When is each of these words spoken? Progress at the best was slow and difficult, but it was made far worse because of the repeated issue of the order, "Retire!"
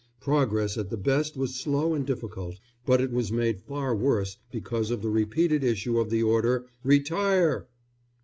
Progress 0.19 0.79
at 0.79 0.89
the 0.89 0.97
best 0.97 1.37
was 1.37 1.53
slow 1.59 1.93
and 1.93 2.07
difficult, 2.07 2.57
but 2.87 2.99
it 2.99 3.11
was 3.11 3.31
made 3.31 3.61
far 3.61 3.95
worse 3.95 4.37
because 4.51 4.89
of 4.89 5.03
the 5.03 5.11
repeated 5.11 5.63
issue 5.63 5.99
of 5.99 6.09
the 6.09 6.23
order, 6.23 6.65
"Retire!" 6.83 7.67